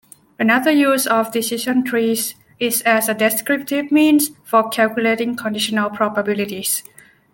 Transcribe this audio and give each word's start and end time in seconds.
Another 0.39 0.71
use 0.71 1.05
of 1.05 1.31
decision 1.31 1.83
trees 1.83 2.33
is 2.57 2.81
as 2.87 3.07
a 3.07 3.13
descriptive 3.13 3.91
means 3.91 4.31
for 4.43 4.67
calculating 4.67 5.35
conditional 5.35 5.91
probabilities. 5.91 6.81